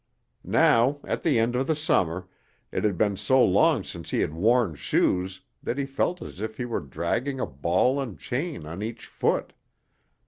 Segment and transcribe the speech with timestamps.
[0.43, 2.27] Now, at the end of the summer,
[2.71, 6.57] it had been so long since he had worn shoes that he felt as if
[6.57, 9.53] he were dragging a ball and chain on each foot.